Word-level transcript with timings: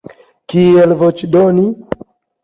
Kiel 0.53 0.95
voĉdoni? 1.01 1.65